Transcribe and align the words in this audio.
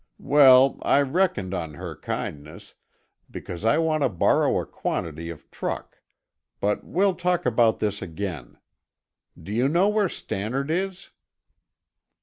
Well, 0.17 0.79
I 0.81 0.99
reckoned 1.03 1.53
on 1.53 1.75
her 1.75 1.95
kindness, 1.95 2.73
because 3.29 3.63
I 3.63 3.77
want 3.77 4.01
to 4.01 4.09
borrow 4.09 4.59
a 4.59 4.65
quantity 4.65 5.29
of 5.29 5.51
truck, 5.51 6.01
but 6.59 6.83
we'll 6.83 7.13
talk 7.13 7.45
about 7.45 7.77
this 7.77 8.01
again. 8.01 8.57
Do 9.39 9.53
you 9.53 9.69
know 9.69 9.89
where 9.89 10.09
Stannard 10.09 10.71
is?" 10.71 11.11